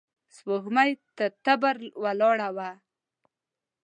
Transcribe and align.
سپوږمۍ 0.35 0.91
پر 1.15 1.31
تبر 1.45 1.75
ولاړه 2.03 2.49
وه. 2.55 2.69